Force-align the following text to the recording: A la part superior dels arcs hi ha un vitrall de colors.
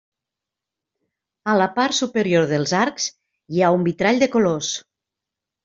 A 1.53 1.55
la 1.57 1.67
part 1.75 1.97
superior 1.99 2.49
dels 2.53 2.75
arcs 2.79 3.07
hi 3.57 3.63
ha 3.69 3.73
un 3.79 3.87
vitrall 3.91 4.25
de 4.27 4.33
colors. 4.39 4.75